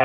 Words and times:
En 0.00 0.04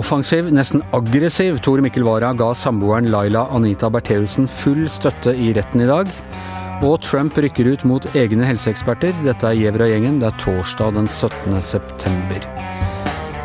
offensiv, 0.00 0.48
nesten 0.48 0.80
aggressiv 0.96 1.60
Tor 1.60 1.84
Mikkel 1.84 2.08
Wara 2.08 2.32
ga 2.32 2.56
samboeren 2.56 3.12
Laila 3.12 3.44
Anita 3.52 3.92
Bertheussen 3.92 4.48
full 4.48 4.88
støtte 4.88 5.36
i 5.36 5.52
retten 5.52 5.84
i 5.84 5.90
dag. 5.90 6.08
Og 6.80 6.96
Trump 7.04 7.36
rykker 7.36 7.68
ut 7.68 7.84
mot 7.84 8.08
egne 8.16 8.48
helseeksperter. 8.48 9.12
Dette 9.20 9.52
er 9.52 9.60
Gjevra-gjengen. 9.60 10.24
Det 10.24 10.32
er 10.32 10.40
torsdag 10.40 10.96
den 10.96 11.08
17. 11.08 11.60
september. 11.60 12.61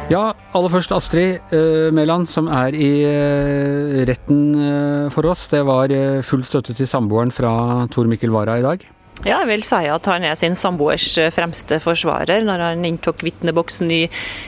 Ja, 0.07 0.29
aller 0.55 0.71
først 0.71 0.93
Astrid 0.95 1.49
uh, 1.51 1.89
Mæland, 1.91 2.29
som 2.31 2.47
er 2.47 2.71
i 2.71 2.91
uh, 3.03 3.97
retten 4.07 4.53
uh, 4.55 5.09
for 5.11 5.27
oss. 5.27 5.49
Det 5.51 5.59
var 5.67 5.91
full 6.23 6.45
støtte 6.47 6.71
til 6.77 6.87
samboeren 6.87 7.33
fra 7.35 7.51
Tor 7.91 8.07
Mikkel 8.07 8.31
Wara 8.31 8.55
i 8.55 8.63
dag? 8.63 8.85
Ja, 9.25 9.39
jeg 9.41 9.47
vil 9.49 9.63
si 9.65 9.79
at 9.89 10.07
han 10.11 10.25
er 10.27 10.35
sin 10.37 10.53
samboers 10.57 11.07
eh, 11.17 11.31
fremste 11.33 11.79
forsvarer 11.81 12.43
når 12.45 12.61
han 12.61 12.85
inntok 12.85 13.23
vitneboksen 13.25 13.89
i, 13.89 14.03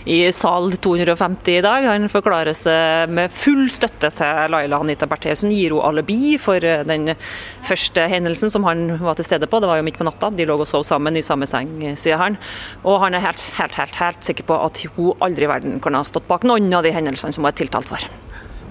i, 0.06 0.20
sal 0.36 0.76
250 0.78 1.56
i 1.56 1.64
dag. 1.66 1.88
Han 1.90 2.06
forklarer 2.12 2.54
seg 2.58 3.10
med 3.18 3.34
full 3.34 3.66
støtte 3.74 4.12
til 4.20 4.54
Laila 4.54 4.78
Anita 4.84 5.10
Bertheussen, 5.10 5.50
gir 5.56 5.74
henne 5.74 5.90
alibi 5.90 6.38
for 6.42 6.62
eh, 6.62 6.86
den 6.86 7.16
første 7.66 8.06
hendelsen 8.14 8.54
som 8.54 8.68
han 8.70 9.00
var 9.02 9.18
til 9.18 9.26
stede 9.26 9.50
på. 9.50 9.58
Det 9.58 9.72
var 9.72 9.82
jo 9.82 9.88
midt 9.90 9.98
på 9.98 10.06
natta, 10.06 10.30
de 10.30 10.46
lå 10.46 10.60
og 10.60 10.70
sov 10.70 10.86
sammen 10.86 11.18
i 11.18 11.26
samme 11.26 11.50
seng, 11.50 11.74
sier 11.98 12.22
han. 12.22 12.38
Og 12.86 13.02
han 13.02 13.18
er 13.18 13.26
helt, 13.26 13.42
helt, 13.58 13.74
helt, 13.80 13.98
helt 13.98 14.26
sikker 14.30 14.46
på 14.52 14.62
at 14.70 14.86
hun 14.86 15.16
aldri 15.26 15.50
i 15.50 15.54
verden 15.56 15.82
kan 15.82 15.98
ha 15.98 16.06
stått 16.06 16.30
bak 16.30 16.46
noen 16.46 16.70
av 16.78 16.86
de 16.86 16.94
hendelsene 16.94 17.34
som 17.34 17.42
hun 17.42 17.50
er 17.50 17.58
tiltalt 17.58 17.90
for. 17.90 18.10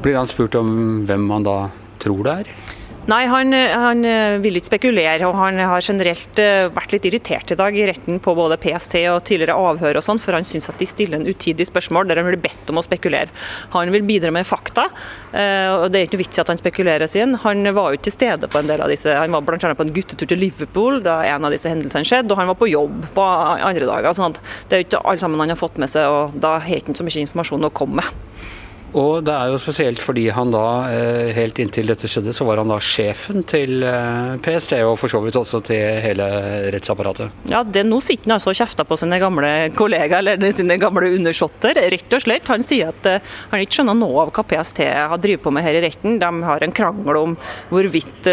Blir 0.05 0.15
han 0.15 0.30
spurt 0.30 0.55
om 0.55 1.03
hvem 1.11 1.27
han 1.34 1.47
da 1.48 1.61
tror 1.98 2.23
det 2.23 2.42
er? 2.45 2.77
Nei, 3.09 3.23
han, 3.25 3.55
han, 3.57 4.03
eh, 4.05 4.35
vil 4.45 4.59
ikke 4.59 4.69
spekulere, 4.69 5.25
og 5.25 5.37
han 5.41 5.57
har 5.65 5.80
generelt 5.80 6.41
eh, 6.43 6.67
vært 6.69 6.91
litt 6.93 7.07
irritert 7.09 7.55
i 7.55 7.57
dag 7.57 7.73
i 7.73 7.87
retten 7.89 8.19
på 8.21 8.34
både 8.37 8.59
PST 8.61 8.98
og 9.09 9.23
tidligere 9.25 9.56
avhør 9.56 9.97
og 9.97 10.05
sånn, 10.05 10.20
for 10.20 10.37
han 10.37 10.45
syns 10.45 10.69
at 10.69 10.77
de 10.77 10.89
stiller 10.89 11.17
en 11.17 11.25
utidig 11.25 11.65
spørsmål 11.70 12.11
der 12.11 12.20
han 12.20 12.28
blir 12.28 12.42
bedt 12.45 12.69
om 12.69 12.77
å 12.77 12.84
spekulere. 12.84 13.33
Han 13.73 13.95
vil 13.95 14.05
bidra 14.05 14.28
med 14.34 14.45
fakta, 14.45 14.91
eh, 15.33 15.70
og 15.73 15.87
det 15.89 16.03
er 16.03 16.11
ikke 16.11 16.19
noe 16.19 16.25
vits 16.27 16.37
i 16.37 16.45
at 16.45 16.53
han 16.53 16.61
spekulerer 16.61 17.09
sin. 17.09 17.33
Han 17.47 17.73
var 17.81 17.97
jo 17.97 18.03
til 18.05 18.17
stede 18.19 18.53
på 18.53 18.61
en 18.61 18.69
del 18.69 18.84
av 18.84 18.92
disse, 18.92 19.17
han 19.17 19.33
var 19.33 19.48
bl.a. 19.48 19.56
på 19.72 19.89
en 19.89 19.97
guttetur 19.97 20.28
til 20.28 20.45
Liverpool 20.45 21.00
da 21.00 21.22
en 21.31 21.48
av 21.48 21.56
disse 21.56 21.72
hendelsene 21.72 22.05
skjedde, 22.05 22.37
og 22.37 22.43
han 22.43 22.53
var 22.53 22.61
på 22.61 22.69
jobb 22.69 23.09
på 23.17 23.25
andre 23.25 23.89
dager. 23.89 24.12
sånn 24.20 24.37
at 24.37 24.45
Det 24.69 24.77
er 24.77 24.84
jo 24.84 24.91
ikke 24.91 25.05
alle 25.06 25.25
sammen 25.25 25.47
han 25.47 25.56
har 25.56 25.65
fått 25.65 25.81
med 25.81 25.89
seg, 25.89 26.05
og 26.12 26.37
da 26.37 26.59
har 26.59 26.69
han 26.69 26.83
ikke 26.84 27.00
så 27.00 27.09
mye 27.09 27.25
informasjon 27.25 27.70
å 27.72 27.72
komme 27.72 28.03
med. 28.05 28.56
Og 28.97 29.20
det 29.27 29.34
er 29.34 29.50
jo 29.53 29.58
spesielt 29.61 30.00
fordi 30.00 30.28
han 30.33 30.53
da, 30.53 30.64
eh, 30.89 31.31
helt 31.36 31.58
inntil 31.61 31.91
dette 31.91 32.08
skjedde, 32.08 32.33
så 32.33 32.47
var 32.48 32.61
han 32.62 32.70
da 32.72 32.78
sjefen 32.81 33.44
til 33.48 33.83
eh, 33.84 34.39
PST, 34.41 34.78
og 34.86 34.97
for 35.00 35.12
så 35.12 35.20
vidt 35.20 35.36
også 35.36 35.61
til 35.67 36.00
hele 36.00 36.25
rettsapparatet. 36.72 37.44
Ja, 37.53 37.61
det 37.62 37.84
nå 37.84 38.00
sitter 38.05 38.31
han 38.31 38.39
altså 38.39 38.55
og 38.55 38.56
kjefter 38.56 38.89
på 38.89 38.97
sine 38.97 39.19
gamle 39.20 39.50
kollegaer, 39.77 40.22
eller 40.22 40.55
sine 40.56 40.78
gamle 40.81 41.12
undersåtter, 41.19 41.77
rett 41.92 42.16
og 42.16 42.25
slett. 42.25 42.48
Han 42.48 42.64
sier 42.64 42.94
at 42.94 43.09
uh, 43.11 43.34
han 43.53 43.64
ikke 43.64 43.81
skjønner 43.81 43.98
noe 43.98 44.25
av 44.25 44.33
hva 44.33 44.47
PST 44.48 44.81
har 44.86 45.20
drevet 45.20 45.44
på 45.44 45.53
med 45.53 45.66
her 45.66 45.77
i 45.77 45.84
retten. 45.84 46.16
De 46.22 46.31
har 46.48 46.64
en 46.64 46.75
krangel 46.75 47.20
om 47.20 47.36
hvorvidt 47.69 48.28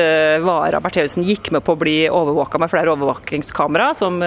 Vara 0.46 0.80
Bertheussen 0.84 1.26
gikk 1.28 1.52
med 1.54 1.64
på 1.66 1.76
å 1.76 1.80
bli 1.80 1.96
overvåka 2.08 2.60
med 2.62 2.72
flere 2.72 2.94
overvåkingskamera, 2.94 3.90
som 3.98 4.20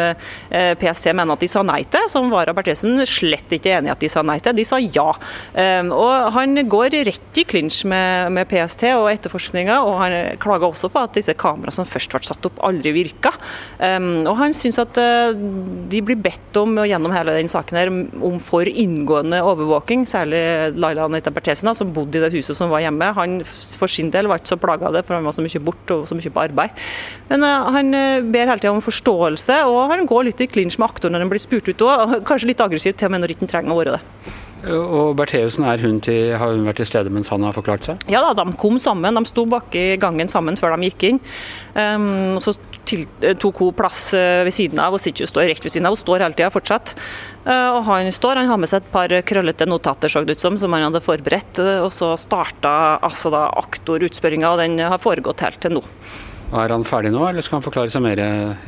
PST 0.50 1.10
mener 1.12 1.34
at 1.34 1.42
de 1.42 1.48
sa 1.50 1.64
nei 1.66 1.80
til, 1.90 2.06
som 2.12 2.30
Vara 2.32 2.54
Bertheussen 2.56 3.00
slett 3.08 3.52
ikke 3.54 3.72
er 3.72 3.80
enig 3.80 3.90
i 3.90 3.94
at 3.94 4.04
de 4.04 4.10
sa 4.12 4.24
nei 4.26 4.38
til. 4.44 4.56
De 4.58 4.66
sa 4.68 4.80
ja. 4.82 5.08
Um, 5.54 5.92
og 5.96 6.17
han 6.34 6.58
går 6.68 6.94
rett 7.08 7.38
i 7.40 7.44
klinsj 7.48 7.84
med, 7.90 8.32
med, 8.34 8.48
PST 8.50 8.84
og 8.94 9.08
etterforskninga, 9.10 9.78
og 9.86 9.96
han 10.00 10.16
klager 10.42 10.68
også 10.68 10.90
på 10.92 11.02
at 11.04 11.16
disse 11.18 11.34
kameraene 11.38 11.74
som 11.74 11.88
først 11.88 12.14
ble 12.14 12.20
satt 12.26 12.48
opp, 12.48 12.60
aldri 12.66 12.92
virka. 12.96 13.32
Um, 13.78 14.26
og 14.28 14.34
han 14.40 14.56
syns 14.56 14.80
at 14.82 14.98
uh, 15.00 15.36
de 15.90 16.02
blir 16.04 16.18
bedt 16.20 16.58
om 16.60 16.78
gjennom 16.88 17.14
hele 17.14 17.36
den 17.36 17.50
saken 17.50 17.80
her, 17.80 17.92
om 18.24 18.38
for 18.42 18.68
inngående 18.68 19.40
overvåking, 19.44 20.06
særlig 20.10 20.42
Laila 20.78 21.06
Anita 21.08 21.32
Bertesuna, 21.34 21.74
som 21.78 21.92
bodde 21.94 22.20
i 22.20 22.24
det 22.24 22.32
huset 22.34 22.58
som 22.58 22.72
var 22.72 22.84
hjemme. 22.84 23.12
Han 23.18 23.40
for 23.48 23.90
sin 23.90 24.12
del 24.14 24.30
var 24.30 24.42
ikke 24.42 24.54
så 24.54 24.60
plaga 24.60 24.88
av 24.90 24.98
det, 24.98 25.04
for 25.06 25.18
han 25.18 25.28
var 25.28 25.36
så 25.36 25.44
mye 25.44 25.64
borte 25.64 26.00
og 26.00 26.08
så 26.10 26.18
mye 26.18 26.34
på 26.34 26.44
arbeid. 26.48 26.84
Men 27.30 27.46
uh, 27.46 27.70
han 27.76 27.94
uh, 27.94 28.26
ber 28.26 28.50
hele 28.50 28.60
tida 28.62 28.74
om 28.74 28.84
forståelse, 28.84 29.62
og 29.70 29.94
han 29.94 30.06
går 30.08 30.30
litt 30.30 30.44
i 30.44 30.50
klinsj 30.50 30.80
med 30.80 30.90
aktoren 30.90 31.16
når 31.16 31.26
han 31.26 31.32
blir 31.32 31.44
spurt 31.46 31.70
ut 31.70 31.88
òg. 31.88 32.18
Kanskje 32.28 32.52
litt 32.52 32.64
aggressivt 32.64 33.00
til 33.00 33.10
og 33.10 33.14
med 33.14 33.24
når 33.24 33.34
han 33.34 33.38
ikke 33.38 33.52
trenger 33.54 33.74
å 33.74 33.80
være 33.82 33.98
det. 33.98 34.36
Og 34.66 35.14
Bertheussen, 35.18 35.66
har 35.68 35.78
hun 35.82 36.66
vært 36.66 36.80
til 36.80 36.88
stede 36.88 37.12
mens 37.14 37.30
han 37.30 37.44
har 37.46 37.54
forklart 37.54 37.86
seg? 37.86 38.02
Ja 38.10 38.24
da, 38.26 38.32
de 38.42 38.56
kom 38.58 38.80
sammen. 38.82 39.14
De 39.14 39.28
sto 39.28 39.44
bak 39.46 39.74
i 39.78 39.92
gangen 40.00 40.30
sammen 40.30 40.58
før 40.58 40.74
de 40.74 40.88
gikk 40.90 41.06
inn. 41.12 41.20
Um, 41.78 42.38
så 42.42 42.56
til, 42.88 43.04
eh, 43.22 43.36
tok 43.38 43.60
hun 43.62 43.74
plass 43.76 44.14
eh, 44.16 44.42
ved 44.46 44.54
siden 44.56 44.80
av, 44.82 44.96
og 44.96 45.02
sitter 45.02 45.28
står 45.28 45.50
rett 45.50 45.62
ved 45.64 45.74
siden 45.74 45.86
av. 45.86 45.94
Hun 45.94 46.02
står 46.02 46.24
hele 46.24 46.38
tida 46.38 46.50
fortsatt. 46.50 46.94
Uh, 47.44 47.76
og 47.76 47.82
han 47.88 48.10
står, 48.12 48.42
han 48.42 48.50
har 48.50 48.60
med 48.60 48.70
seg 48.70 48.82
et 48.82 48.90
par 48.94 49.12
krøllete 49.28 49.68
notater, 49.68 50.10
så 50.10 50.24
det 50.24 50.38
ut 50.38 50.46
som, 50.46 50.58
som 50.60 50.74
han 50.74 50.88
hadde 50.88 51.04
forberedt. 51.04 51.62
Og 51.84 51.92
så 51.94 52.14
starta 52.18 52.72
altså 53.04 53.32
da 53.34 53.46
aktorutspørringa, 53.60 54.50
og 54.50 54.64
den 54.64 54.80
har 54.82 55.02
foregått 55.02 55.44
helt 55.46 55.62
til 55.62 55.78
nå. 55.78 55.84
Er 56.48 56.72
han 56.72 56.84
ferdig 56.86 57.10
nå, 57.12 57.20
eller 57.28 57.44
skal 57.44 57.58
han 57.58 57.64
forklare 57.64 57.90
seg 57.92 58.00
mer 58.00 58.20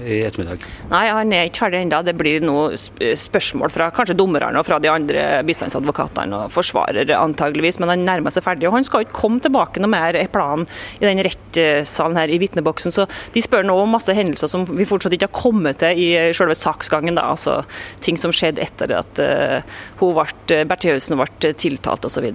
i 0.05 0.19
ettermiddag? 0.27 0.65
Nei, 0.91 1.05
han 1.09 1.31
er 1.33 1.49
ikke 1.49 1.63
ferdig 1.65 1.79
ennå. 1.81 2.01
Det 2.05 2.13
blir 2.19 2.45
noe 2.45 2.77
spørsmål 2.77 3.73
fra 3.73 3.87
kanskje 3.97 4.19
dommerne 4.21 4.61
og 4.61 4.67
fra 4.69 4.77
de 4.83 4.91
andre 4.93 5.23
bistandsadvokatene 5.49 6.43
og 6.45 6.53
forsvarer 6.53 7.09
antageligvis, 7.17 7.81
men 7.81 7.93
han 7.95 8.05
nærmer 8.05 8.35
seg 8.35 8.45
ferdig. 8.45 8.69
Og 8.69 8.77
han 8.77 8.85
skal 8.85 9.07
ikke 9.07 9.17
komme 9.17 9.41
tilbake 9.41 9.81
noe 9.81 9.93
mer 9.95 10.19
i 10.21 10.27
planen 10.29 10.67
i 11.01 11.07
den 11.07 11.23
rettssalen 11.25 12.21
her 12.21 12.33
i 12.33 12.41
vitneboksen. 12.43 12.93
Så 12.93 13.09
de 13.33 13.45
spør 13.45 13.65
nå 13.65 13.79
om 13.81 13.97
masse 13.97 14.13
hendelser 14.17 14.53
som 14.53 14.69
vi 14.69 14.89
fortsatt 14.89 15.17
ikke 15.17 15.31
har 15.31 15.41
kommet 15.41 15.81
til 15.81 16.05
i 16.05 16.11
selve 16.37 16.59
saksgangen. 16.59 17.17
Da. 17.17 17.31
Altså 17.33 17.63
ting 18.05 18.21
som 18.21 18.35
skjedde 18.35 18.61
etter 18.67 18.93
at 18.99 19.25
uh, 19.25 19.81
hun 20.03 20.19
ble, 20.21 20.65
Bertheussen 20.69 21.17
ble 21.17 21.55
tiltalt 21.57 22.05
osv. 22.05 22.29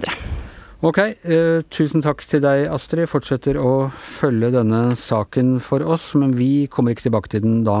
Ok, 0.86 0.98
eh, 1.02 1.64
tusen 1.66 1.98
takk 1.98 2.20
til 2.30 2.44
deg 2.44 2.68
Astrid. 2.70 3.08
Fortsetter 3.10 3.56
å 3.58 3.90
følge 3.90 4.52
denne 4.54 4.94
saken 4.94 5.56
for 5.58 5.82
oss, 5.82 6.12
men 6.14 6.36
vi 6.38 6.68
kommer 6.70 6.94
ikke 6.94 7.08
tilbake 7.08 7.32
til 7.32 7.42
den 7.42 7.64
da 7.66 7.80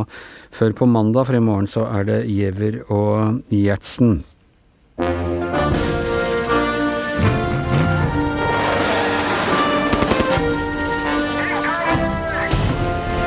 før 0.50 0.74
på 0.74 0.88
mandag, 0.90 1.28
for 1.28 1.38
i 1.38 1.44
morgen 1.44 1.70
så 1.70 1.86
er 1.86 2.08
det 2.08 2.26
Giæver 2.26 2.80
og 2.90 3.44
Gjertsen. 3.54 4.24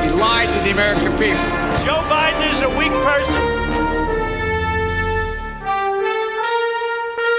He 0.04 0.10
lied 0.12 0.48
to 0.52 0.60
the 0.60 0.72
American 0.76 1.16
people. 1.16 1.48
Joe 1.88 2.04
Biden 2.12 2.42
is 2.52 2.60
a 2.60 2.68
weak 2.76 2.92
person. 3.00 3.59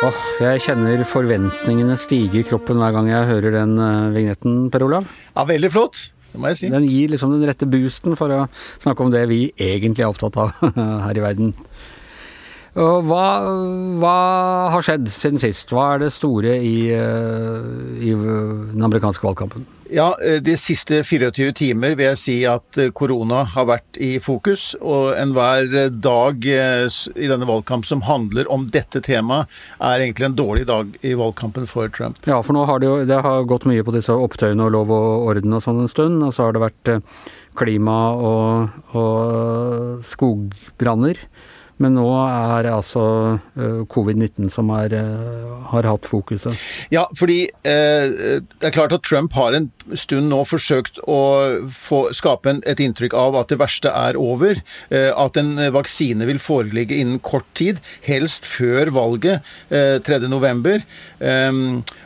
Åh, 0.01 0.22
jeg 0.41 0.62
kjenner 0.66 1.03
forventningene 1.06 1.94
stige 2.00 2.39
i 2.39 2.45
kroppen 2.47 2.79
hver 2.81 2.95
gang 2.95 3.06
jeg 3.12 3.28
hører 3.29 3.53
den 3.53 3.75
uh, 3.78 4.09
vignetten, 4.09 4.56
Per 4.73 4.81
Olav. 4.88 5.06
Ja, 5.35 5.44
veldig 5.45 5.69
flott. 5.69 6.07
Det 6.31 6.41
må 6.41 6.50
jeg 6.50 6.57
si. 6.57 6.69
Den 6.73 6.88
gir 6.89 7.12
liksom 7.12 7.35
den 7.35 7.45
rette 7.45 7.67
boosten 7.69 8.17
for 8.17 8.34
å 8.34 8.39
snakke 8.81 9.06
om 9.06 9.12
det 9.13 9.22
vi 9.29 9.44
egentlig 9.62 10.01
er 10.01 10.09
opptatt 10.09 10.39
av 10.41 10.56
her 11.06 11.19
i 11.19 11.22
verden. 11.22 11.53
Og 12.81 13.06
hva, 13.06 13.28
hva, 14.01 14.16
har 14.73 14.88
skjedd 14.88 15.06
siden 15.13 15.44
sist? 15.44 15.69
Hva 15.75 15.91
er 15.94 16.07
det 16.07 16.09
store 16.16 16.56
i, 16.57 16.75
uh, 16.97 17.62
i 18.01 18.16
den 18.18 18.81
amerikanske 18.81 19.28
valgkampen? 19.28 19.69
Ja, 19.91 20.18
eh, 20.24 20.40
De 20.41 20.53
siste 20.57 21.02
24 21.03 21.52
timer 21.52 21.97
vil 22.00 22.06
jeg 22.06 22.19
si 22.19 22.35
at 22.47 22.78
eh, 22.79 22.91
korona 22.96 23.41
har 23.56 23.68
vært 23.68 24.00
i 24.00 24.13
fokus. 24.24 24.72
Og 24.79 25.12
enhver 25.19 25.68
eh, 25.68 25.90
dag 25.91 26.47
i 26.47 27.28
denne 27.28 27.47
valgkampen 27.50 27.90
som 27.90 28.06
handler 28.07 28.47
om 28.51 28.69
dette 28.72 29.01
temaet, 29.03 29.51
er 29.84 30.06
egentlig 30.06 30.30
en 30.30 30.38
dårlig 30.40 30.66
dag 30.69 30.96
i 31.03 31.12
valgkampen 31.19 31.68
for 31.68 31.91
Trump. 31.91 32.22
Ja, 32.24 32.40
for 32.40 32.56
nå 32.56 32.63
har 32.69 32.80
det 32.80 32.88
jo 32.88 33.03
det 33.09 33.19
har 33.25 33.44
gått 33.50 33.68
mye 33.68 33.84
på 33.84 33.96
disse 33.96 34.16
opptøyene 34.16 34.69
og 34.69 34.75
lov 34.78 34.96
og 34.96 35.28
orden 35.34 35.59
og 35.59 35.66
sånn 35.66 35.84
en 35.84 35.91
stund. 35.91 36.24
Og 36.24 36.31
så 36.38 36.47
har 36.47 36.56
det 36.56 36.63
vært 36.63 36.94
klima 37.59 38.00
og, 38.16 38.83
og 38.95 40.06
skogbranner. 40.07 41.19
Men 41.81 41.95
nå 41.98 42.06
er 42.13 42.68
det 42.68 42.74
altså 42.75 43.04
eh, 43.57 43.81
covid-19 43.89 44.51
som 44.54 44.69
er, 44.75 44.94
eh, 44.94 45.54
har 45.72 45.88
hatt 45.89 46.07
fokuset. 46.10 46.57
Ja, 46.94 47.07
fordi 47.18 47.44
eh, 47.68 48.13
det 48.38 48.69
er 48.69 48.75
klart 48.75 48.94
at 48.94 49.06
Trump 49.07 49.33
har 49.38 49.56
en 49.57 49.69
stund 49.98 50.30
nå 50.31 50.44
forsøkt 50.48 51.00
å 51.10 51.22
få, 51.74 52.04
skape 52.16 52.51
en, 52.51 52.62
et 52.69 52.81
inntrykk 52.83 53.16
av 53.18 53.38
at 53.39 53.51
det 53.51 53.60
verste 53.62 53.92
er 53.92 54.19
over. 54.19 54.62
Eh, 54.94 55.10
at 55.10 55.39
en 55.39 55.56
vaksine 55.74 56.28
vil 56.30 56.42
foreligge 56.42 56.98
innen 56.98 57.22
kort 57.24 57.48
tid, 57.57 57.81
helst 58.06 58.45
før 58.50 58.94
valget 58.95 59.42
eh, 59.74 59.98
3.11. 60.06 60.86
Eh, 61.19 61.60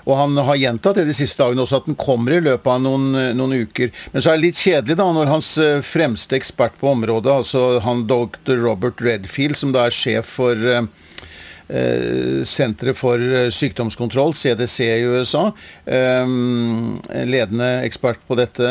og 0.05 0.13
han 0.21 0.39
har 0.47 0.61
gjentatt 0.61 1.01
det 1.01 1.07
de 1.09 1.17
siste 1.17 1.41
dagene 1.41 1.65
også, 1.65 1.81
at 1.81 1.89
den 1.89 1.99
kommer 1.99 2.37
i 2.37 2.41
løpet 2.43 2.71
av 2.71 2.81
noen, 2.83 3.11
noen 3.37 3.65
uker. 3.65 3.91
Men 4.13 4.23
så 4.23 4.31
er 4.31 4.39
det 4.39 4.47
litt 4.47 4.61
kjedelig 4.61 4.99
da, 4.99 5.09
når 5.15 5.31
hans 5.33 5.51
fremste 5.87 6.37
ekspert 6.37 6.77
på 6.79 6.91
området, 6.93 7.31
altså 7.33 7.81
han 7.83 8.05
dr. 8.07 8.53
Robert 8.61 9.01
Redfield, 9.03 9.57
som 9.65 9.75
da 9.75 9.87
er 9.87 9.95
sjef 9.95 10.37
for 10.37 10.69
eh, 10.75 10.87
Senteret 12.45 12.93
for 12.93 13.17
sykdomskontroll, 13.49 14.35
CDC 14.37 14.75
i 14.85 15.07
USA, 15.09 15.47
en 15.89 16.99
ledende 17.25 17.69
ekspert 17.87 18.21
på 18.29 18.37
dette, 18.37 18.67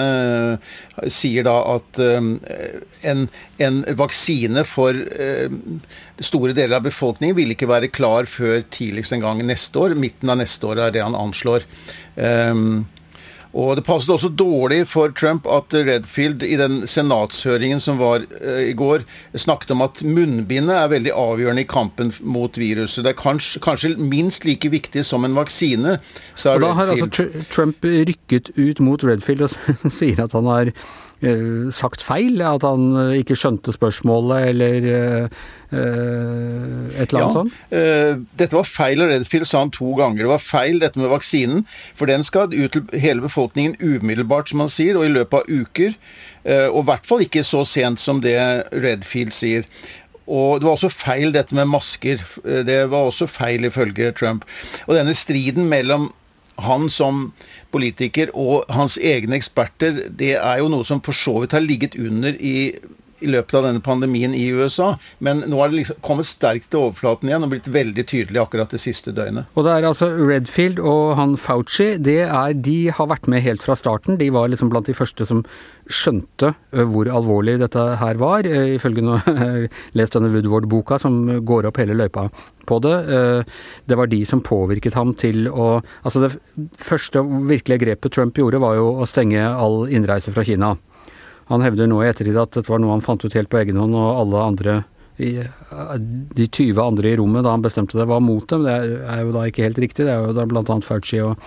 sier 1.10 1.42
da 1.42 1.56
at 1.72 1.98
en, 1.98 3.24
en 3.66 3.82
vaksine 3.98 4.62
for 4.62 4.94
store 6.22 6.54
deler 6.54 6.78
av 6.78 6.86
befolkningen 6.86 7.34
vil 7.34 7.56
ikke 7.56 7.72
være 7.72 7.90
klar 7.90 8.30
før 8.30 8.62
tidligst 8.70 9.18
en 9.18 9.26
gang 9.26 9.42
neste 9.42 9.82
år. 9.82 9.98
Midten 9.98 10.30
av 10.30 10.38
neste 10.44 10.70
år 10.70 10.86
er 10.86 10.94
det 10.94 11.02
han 11.02 11.18
anslår. 11.18 11.66
Um, 12.14 12.84
og 13.54 13.76
Det 13.78 13.84
passet 13.86 14.10
også 14.10 14.32
dårlig 14.34 14.80
for 14.90 15.12
Trump 15.14 15.46
at 15.46 15.74
Redfield 15.74 16.42
i 16.42 16.56
den 16.58 16.82
senatshøringen 16.90 17.80
som 17.82 18.00
var 18.02 18.26
uh, 18.26 18.62
i 18.64 18.74
går, 18.74 19.04
snakket 19.38 19.70
om 19.76 19.84
at 19.86 20.02
munnbindet 20.02 20.74
er 20.74 20.90
veldig 20.90 21.14
avgjørende 21.14 21.62
i 21.62 21.68
kampen 21.70 22.10
mot 22.20 22.58
viruset. 22.58 23.04
Det 23.06 23.14
er 23.14 23.20
kanskje, 23.20 23.62
kanskje 23.62 23.94
minst 24.00 24.44
like 24.48 24.70
viktig 24.72 25.04
som 25.06 25.24
en 25.24 25.38
vaksine. 25.38 25.98
og 26.00 26.66
Da 26.66 26.74
har 26.74 26.90
altså 26.96 27.30
Trump 27.50 27.84
rykket 27.84 28.50
ut 28.58 28.82
mot 28.82 29.04
Redfield 29.04 29.46
og 29.46 29.56
sier 30.00 30.26
at 30.26 30.34
han 30.34 30.50
har 30.50 30.74
sagt 31.74 32.04
feil? 32.04 32.42
At 32.44 32.66
han 32.66 32.90
uh, 32.96 33.18
ikke 33.18 33.36
skjønte 33.38 33.74
spørsmålet, 33.74 34.50
eller 34.52 35.28
Eh, 35.74 37.00
et 37.02 37.10
eller 37.10 37.24
annet 37.24 37.24
ja, 37.24 37.30
sånt? 37.32 37.54
Dette 38.38 38.54
var 38.54 38.68
feil, 38.68 39.02
og 39.02 39.10
Redfield 39.10 39.48
sa 39.50 39.64
han 39.64 39.72
to 39.74 39.94
ganger. 39.98 40.22
Det 40.22 40.30
var 40.30 40.44
feil 40.44 40.78
dette 40.82 41.00
med 41.00 41.10
vaksinen, 41.10 41.64
for 41.98 42.10
den 42.10 42.22
skal 42.26 42.54
ut 42.54 42.76
til 42.76 43.00
hele 43.00 43.24
befolkningen 43.24 43.74
umiddelbart, 43.82 44.52
som 44.52 44.62
han 44.62 44.70
sier, 44.70 44.98
og 45.00 45.08
i 45.08 45.14
løpet 45.14 45.40
av 45.40 45.50
uker. 45.50 45.96
Og 46.70 46.80
i 46.82 46.86
hvert 46.90 47.08
fall 47.08 47.24
ikke 47.24 47.42
så 47.46 47.64
sent 47.66 48.02
som 48.02 48.20
det 48.22 48.36
Redfield 48.70 49.34
sier. 49.34 49.66
Og 50.24 50.60
det 50.60 50.68
var 50.68 50.76
også 50.76 50.92
feil 50.92 51.32
dette 51.34 51.56
med 51.56 51.68
masker. 51.68 52.22
Det 52.44 52.78
var 52.92 53.08
også 53.08 53.28
feil 53.28 53.66
ifølge 53.68 54.12
Trump. 54.16 54.44
Og 54.86 54.94
denne 54.96 55.16
striden 55.16 55.68
mellom 55.68 56.10
han 56.62 56.88
som 56.92 57.32
politiker 57.74 58.30
og 58.34 58.68
hans 58.72 58.98
egne 58.98 59.38
eksperter, 59.38 60.04
det 60.10 60.34
er 60.38 60.60
jo 60.60 60.70
noe 60.72 60.86
som 60.86 61.02
for 61.04 61.16
så 61.16 61.40
vidt 61.42 61.56
har 61.56 61.64
ligget 61.64 61.98
under 61.98 62.36
i 62.38 62.74
i 63.24 63.30
løpet 63.32 63.58
av 63.58 63.66
denne 63.68 63.82
pandemien 63.84 64.34
i 64.36 64.46
USA. 64.54 64.94
Men 65.24 65.42
nå 65.48 65.60
har 65.60 65.72
det 65.72 65.80
liksom 65.80 66.00
kommet 66.04 66.28
sterkt 66.28 66.70
til 66.72 66.86
overflaten 66.86 67.30
igjen 67.30 67.46
og 67.46 67.54
blitt 67.54 67.70
veldig 67.72 68.06
tydelig 68.10 68.42
akkurat 68.42 68.74
det 68.74 68.82
siste 68.82 69.14
døgnet. 69.16 69.50
Og 69.54 69.66
det 69.66 69.74
er 69.74 69.88
altså 69.88 70.10
Redfield 70.14 70.82
og 70.82 71.14
han 71.18 71.36
Fauci, 71.40 71.94
det 72.02 72.20
er, 72.26 72.54
de 72.54 72.78
har 72.94 73.10
vært 73.10 73.28
med 73.30 73.44
helt 73.44 73.64
fra 73.64 73.76
starten. 73.78 74.18
De 74.20 74.30
var 74.34 74.50
liksom 74.52 74.72
blant 74.72 74.88
de 74.90 74.96
første 74.96 75.26
som 75.28 75.44
skjønte 75.90 76.54
hvor 76.92 77.10
alvorlig 77.12 77.58
dette 77.60 77.84
her 78.00 78.20
var. 78.20 78.46
Ifølge 78.46 79.04
har 79.26 79.66
lest 79.98 80.16
denne 80.16 80.32
Woodward-boka 80.32 81.00
som 81.02 81.24
går 81.44 81.70
opp 81.70 81.80
hele 81.82 81.96
løypa 81.98 82.28
på 82.64 82.80
det. 82.84 82.94
Det 83.84 83.98
var 83.98 84.08
de 84.08 84.22
som 84.28 84.42
påvirket 84.44 84.96
ham 84.96 85.12
til 85.18 85.48
å 85.50 85.74
Altså 86.04 86.20
det 86.22 86.30
første 86.80 87.22
virkelige 87.48 87.82
grepet 87.82 88.12
Trump 88.14 88.38
gjorde, 88.38 88.60
var 88.62 88.76
jo 88.78 88.90
å 89.00 89.06
stenge 89.08 89.40
all 89.42 89.84
innreise 89.92 90.32
fra 90.34 90.44
Kina. 90.46 90.74
Han 91.50 91.64
hevder 91.64 91.90
nå 91.90 92.00
i 92.02 92.08
ettertid 92.08 92.38
at 92.40 92.56
dette 92.56 92.72
var 92.72 92.82
noe 92.82 92.94
han 92.94 93.04
fant 93.04 93.24
ut 93.24 93.36
helt 93.36 93.52
på 93.52 93.60
egen 93.60 93.80
hånd, 93.80 93.96
og 93.96 94.20
alle 94.22 94.48
andre 94.48 94.82
de 95.14 96.46
20 96.48 96.80
andre 96.82 97.12
i 97.12 97.16
rommet 97.20 97.44
da 97.46 97.52
han 97.54 97.62
bestemte 97.62 97.98
det, 97.98 98.08
var 98.10 98.22
mot 98.24 98.46
dem. 98.50 98.64
Det 98.66 98.74
er 99.06 99.22
jo 99.22 99.32
da 99.34 99.46
ikke 99.46 99.66
helt 99.66 99.78
riktig. 99.78 100.08
Det 100.08 100.14
er 100.14 100.26
jo 100.26 100.34
da 100.34 100.46
bl.a. 100.50 100.78
Fauci 100.82 101.20
og, 101.22 101.38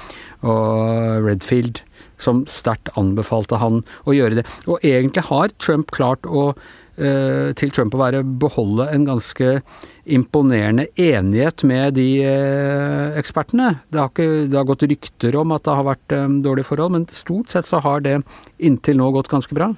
og 0.48 1.28
Redfield 1.28 1.84
som 2.18 2.46
sterkt 2.50 2.90
anbefalte 2.98 3.60
han 3.62 3.84
å 4.08 4.16
gjøre 4.16 4.40
det. 4.40 4.46
Og 4.72 4.84
egentlig 4.86 5.28
har 5.28 5.54
Trump 5.62 5.92
klart 5.94 6.26
å 6.26 6.50
eh, 6.96 7.54
til 7.60 7.74
Trump 7.76 7.94
å 7.94 8.02
være 8.02 8.24
beholde 8.42 8.88
en 8.94 9.06
ganske 9.08 9.60
imponerende 10.08 10.88
enighet 10.96 11.66
med 11.68 11.98
de 12.00 12.08
eh, 12.26 13.18
ekspertene. 13.20 13.76
Det 13.92 14.02
har, 14.02 14.14
ikke, 14.14 14.48
det 14.48 14.58
har, 14.58 14.70
gått 14.70 14.88
rykter 14.88 15.38
om 15.44 15.54
at 15.54 15.68
det 15.68 15.76
har 15.78 15.90
vært 15.92 16.16
eh, 16.18 16.30
dårlige 16.48 16.72
forhold, 16.72 16.96
men 16.96 17.10
stort 17.12 17.54
sett 17.54 17.70
så 17.70 17.84
har 17.86 18.02
det 18.08 18.22
inntil 18.58 18.98
nå 19.02 19.12
gått 19.20 19.30
ganske 19.34 19.58
bra. 19.58 19.74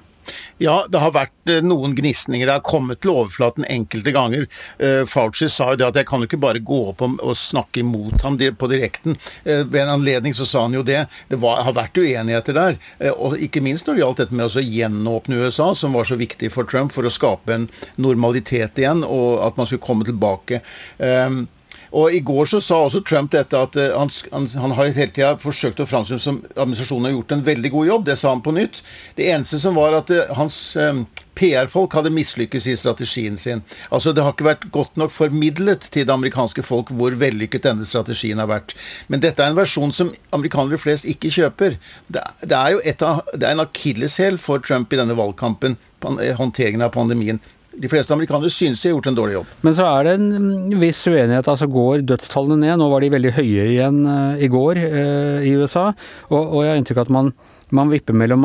Ja, 0.62 0.84
det 0.90 1.00
har 1.02 1.14
vært 1.14 1.50
eh, 1.50 1.62
noen 1.64 1.94
gnisninger. 1.98 2.46
Det 2.46 2.56
har 2.58 2.64
kommet 2.66 3.02
til 3.02 3.14
overflaten 3.14 3.66
enkelte 3.70 4.14
ganger. 4.14 4.46
Uh, 4.80 5.02
Fauci 5.08 5.48
sa 5.50 5.70
jo 5.72 5.80
det 5.80 5.88
at 5.88 6.00
jeg 6.00 6.08
kan 6.10 6.22
jo 6.22 6.28
ikke 6.28 6.40
bare 6.40 6.62
gå 6.64 6.80
opp 6.92 7.04
og, 7.06 7.30
snakke 7.36 7.82
imot 7.82 8.24
ham 8.26 8.36
på 8.36 8.70
direkten. 8.70 9.16
Uh, 9.46 9.62
ved 9.64 9.82
en 9.84 9.94
anledning 9.96 10.36
så 10.36 10.48
sa 10.48 10.64
han 10.66 10.76
jo 10.76 10.84
det. 10.86 11.04
Det 11.30 11.40
var, 11.40 11.62
har 11.66 11.76
vært 11.76 12.00
uenigheter 12.00 12.56
der. 12.56 12.80
Og 13.16 13.38
ikke 13.40 13.62
minst 13.64 13.88
når 13.88 13.96
det 13.96 14.04
gjaldt 14.04 14.24
dette 14.24 14.36
med 14.40 14.48
å 14.48 14.64
gjenåpne 14.64 15.40
USA, 15.44 15.70
som 15.76 15.96
var 15.96 16.08
så 16.08 16.18
viktig 16.20 16.52
for 16.54 16.68
Trump 16.68 16.92
for 16.94 17.06
å 17.06 17.12
skape 17.12 17.54
en 17.54 17.70
normalitet 18.00 18.78
igjen, 18.80 19.04
og 19.06 19.40
at 19.46 19.56
man 19.60 19.68
skulle 19.68 19.84
komme 19.84 20.06
tilbake. 20.08 20.62
Um, 20.98 21.46
og 21.90 22.14
I 22.14 22.20
går 22.22 22.46
så 22.46 22.60
sa 22.62 22.78
også 22.84 23.02
Trump 23.06 23.32
dette 23.34 23.58
at 23.58 23.76
uh, 23.78 23.96
han, 23.98 24.10
han, 24.32 24.46
han, 24.62 24.74
har 24.78 24.92
hele 24.94 25.10
tida 25.14 25.32
forsøkt 25.42 25.82
å 25.82 25.88
framstille 25.90 26.22
som 26.22 26.42
administrasjonen 26.54 27.08
har 27.08 27.16
gjort 27.16 27.34
en 27.34 27.46
veldig 27.46 27.72
god 27.74 27.90
jobb. 27.90 28.06
Det 28.06 28.16
sa 28.20 28.34
han 28.34 28.44
på 28.44 28.54
nytt. 28.54 28.82
Det 29.18 29.26
eneste 29.32 29.58
som 29.62 29.78
var 29.78 29.96
at 29.98 30.12
uh, 30.14 30.22
hans 30.38 30.60
um, 30.78 31.02
PR-folk 31.40 31.94
hadde 31.96 32.12
mislykkes 32.14 32.68
i 32.70 32.76
strategien 32.78 33.38
sin. 33.40 33.64
Altså 33.90 34.14
Det 34.14 34.22
har 34.22 34.34
ikke 34.34 34.48
vært 34.50 34.66
godt 34.74 34.98
nok 35.00 35.14
formidlet 35.14 35.88
til 35.90 36.06
det 36.06 36.14
amerikanske 36.14 36.62
folk 36.66 36.92
hvor 36.94 37.16
vellykket 37.18 37.66
denne 37.66 37.88
strategien 37.88 38.42
har 38.42 38.50
vært. 38.50 38.76
Men 39.08 39.24
dette 39.24 39.42
er 39.42 39.50
en 39.50 39.58
versjon 39.58 39.94
som 39.94 40.12
amerikanere 40.36 40.78
flest 40.78 41.08
ikke 41.10 41.32
kjøper. 41.34 41.78
Det, 42.06 42.26
det 42.44 42.58
er 42.58 42.76
jo 42.76 42.82
av, 43.08 43.22
det 43.34 43.46
er 43.46 43.54
en 43.56 43.64
akilleshæl 43.64 44.38
for 44.42 44.62
Trump 44.62 44.92
i 44.92 45.00
denne 45.00 45.16
valgkampen, 45.18 45.78
håndteringen 46.00 46.84
av 46.84 46.94
pandemien 46.94 47.40
de 47.80 47.88
fleste 47.88 48.12
amerikanere 48.14 48.50
synes 48.52 48.82
de 48.82 48.90
har 48.90 48.96
gjort 48.96 49.08
en 49.10 49.16
dårlig 49.16 49.36
jobb. 49.38 49.52
Men 49.64 49.76
så 49.76 49.86
er 49.88 50.06
det 50.06 50.16
en 50.18 50.80
viss 50.80 51.00
uenighet. 51.08 51.48
altså 51.48 51.68
Går 51.70 52.04
dødstallene 52.08 52.60
ned? 52.60 52.76
Nå 52.80 52.90
var 52.92 53.00
de 53.00 53.14
veldig 53.14 53.32
høye 53.38 53.68
igjen 53.72 54.02
uh, 54.04 54.36
i 54.36 54.50
går 54.52 54.80
eh, 54.82 55.46
i 55.48 55.54
USA. 55.56 55.90
Og, 56.28 56.40
og, 56.42 56.58
jeg 56.64 56.74
har 56.74 56.80
inntrykk 56.80 57.00
av 57.00 57.08
at 57.08 57.14
man, 57.16 57.32
man 57.76 57.92
vipper 57.92 58.16
mellom 58.16 58.44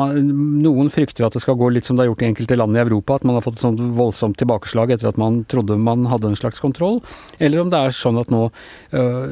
Noen 0.62 0.88
frykter 0.92 1.26
at 1.26 1.36
det 1.36 1.44
skal 1.44 1.58
gå 1.60 1.68
litt 1.74 1.88
som 1.88 1.98
det 1.98 2.06
har 2.06 2.12
gjort 2.12 2.24
i 2.24 2.30
enkelte 2.30 2.58
land 2.58 2.78
i 2.78 2.82
Europa, 2.86 3.18
at 3.18 3.28
man 3.28 3.36
har 3.36 3.44
fått 3.44 3.58
et 3.58 3.66
sånt 3.66 3.84
voldsomt 3.98 4.40
tilbakeslag 4.40 4.94
etter 4.96 5.10
at 5.10 5.20
man 5.20 5.42
trodde 5.50 5.76
man 5.76 6.08
hadde 6.08 6.32
en 6.32 6.40
slags 6.40 6.62
kontroll. 6.62 7.02
Eller 7.36 7.60
om 7.60 7.72
det 7.72 7.82
er 7.82 7.96
sånn 7.96 8.20
at 8.22 8.32
nå, 8.32 8.46
uh, 8.96 9.24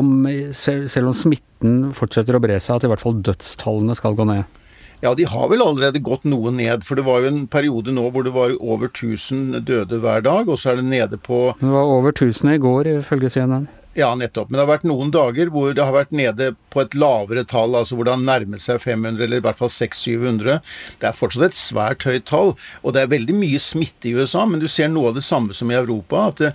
om, 0.00 0.14
selv 0.52 1.06
om 1.06 1.16
smitten 1.16 1.94
fortsetter 1.96 2.36
å 2.36 2.44
bre 2.44 2.60
seg, 2.60 2.76
at 2.76 2.88
i 2.88 2.92
hvert 2.92 3.04
fall 3.08 3.22
dødstallene 3.24 3.96
skal 3.96 4.18
gå 4.18 4.28
ned. 4.28 4.59
Ja, 5.00 5.14
de 5.16 5.24
har 5.24 5.48
vel 5.48 5.62
allerede 5.64 6.02
gått 6.04 6.26
noe 6.28 6.52
ned. 6.52 6.84
For 6.84 6.98
det 6.98 7.06
var 7.06 7.24
jo 7.24 7.32
en 7.32 7.44
periode 7.50 7.92
nå 7.96 8.10
hvor 8.12 8.26
det 8.26 8.34
var 8.36 8.52
over 8.60 8.90
1000 8.92 9.62
døde 9.64 10.00
hver 10.02 10.24
dag, 10.26 10.48
og 10.48 10.60
så 10.60 10.74
er 10.74 10.80
det 10.80 10.88
nede 10.90 11.20
på 11.20 11.50
Det 11.60 11.72
var 11.72 11.92
over 11.98 12.12
1000 12.12 12.54
i 12.54 12.58
går, 12.60 12.90
ifølge 13.00 13.32
CNN. 13.32 13.68
Ja, 13.98 14.12
nettopp. 14.14 14.50
Men 14.50 14.58
det 14.58 14.62
har 14.62 14.70
vært 14.70 14.84
noen 14.86 15.08
dager 15.10 15.48
hvor 15.50 15.72
det 15.74 15.82
har 15.82 15.94
vært 15.96 16.12
nede 16.14 16.52
på 16.70 16.84
et 16.84 16.92
lavere 16.94 17.42
tall, 17.48 17.74
altså 17.74 17.96
hvor 17.98 18.06
det 18.06 18.12
har 18.14 18.22
nærmet 18.22 18.62
seg 18.62 18.78
500, 18.84 19.24
eller 19.24 19.40
i 19.40 19.44
hvert 19.44 19.58
fall 19.58 19.72
600-700. 19.72 20.60
Det 21.02 21.08
er 21.08 21.16
fortsatt 21.16 21.48
et 21.48 21.58
svært 21.58 22.06
høyt 22.06 22.28
tall, 22.30 22.54
og 22.84 22.94
det 22.94 23.02
er 23.02 23.10
veldig 23.10 23.34
mye 23.40 23.58
smitte 23.58 24.12
i 24.12 24.14
USA, 24.14 24.44
men 24.46 24.62
du 24.62 24.68
ser 24.70 24.92
noe 24.92 25.10
av 25.10 25.18
det 25.18 25.26
samme 25.26 25.56
som 25.56 25.72
i 25.72 25.78
Europa. 25.80 26.28
at 26.28 26.44
det, 26.44 26.52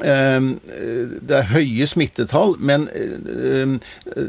det 0.00 1.36
er 1.38 1.50
høye 1.52 1.86
smittetall, 1.86 2.56
men 2.58 2.88
ehm, 2.98 3.76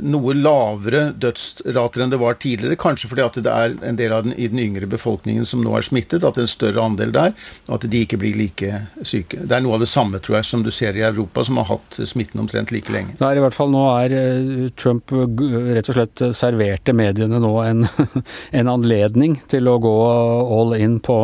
noe 0.06 0.36
lavere 0.38 1.08
dødsrater 1.18 2.04
enn 2.04 2.14
det 2.14 2.20
var 2.22 2.38
tidligere. 2.42 2.78
Kanskje 2.80 3.10
fordi 3.12 3.26
at 3.26 3.40
det 3.46 3.54
er 3.54 3.76
en 3.88 3.98
del 4.00 4.14
av 4.14 4.28
den, 4.28 4.36
i 4.38 4.50
den 4.52 4.62
yngre 4.62 4.90
befolkningen 4.90 5.48
som 5.48 5.64
nå 5.66 5.74
er 5.78 5.88
smittet, 5.88 6.24
at 6.24 6.38
det 6.38 6.44
er 6.44 6.48
en 6.48 6.54
større 6.54 6.86
andel 6.86 7.16
der, 7.16 7.34
og 7.68 7.80
at 7.80 7.88
de 7.92 8.04
ikke 8.06 8.20
blir 8.22 8.38
like 8.38 8.84
syke. 9.02 9.42
Det 9.42 9.58
er 9.58 9.66
noe 9.66 9.80
av 9.80 9.86
det 9.86 9.90
samme, 9.90 10.22
tror 10.22 10.40
jeg, 10.40 10.50
som 10.52 10.66
du 10.66 10.72
ser 10.74 10.98
i 10.98 11.06
Europa, 11.08 11.44
som 11.48 11.60
har 11.62 11.70
hatt 11.72 12.00
smitten 12.08 12.44
omtrent 12.46 12.74
like 12.76 12.94
lenge. 12.94 13.18
Det 13.20 13.28
er 13.28 13.42
i 13.42 13.46
hvert 13.46 13.58
fall 13.58 13.74
nå 13.74 13.86
er 13.96 14.16
eh, 14.20 14.70
Trump 14.78 15.14
rett 15.16 15.90
og 15.90 15.98
slett 15.98 16.26
serverte 16.38 16.96
mediene 16.96 17.42
nå 17.42 17.54
en, 17.66 17.86
en 18.60 18.74
anledning 18.78 19.40
til 19.52 19.70
å 19.72 19.80
gå 19.82 19.98
all 20.06 20.78
in 20.78 21.00
på 21.04 21.18